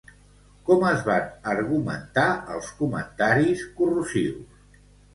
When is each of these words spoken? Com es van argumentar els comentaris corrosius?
Com 0.69 0.85
es 0.91 1.03
van 1.09 1.27
argumentar 1.53 2.25
els 2.57 2.75
comentaris 2.83 3.71
corrosius? 3.79 4.69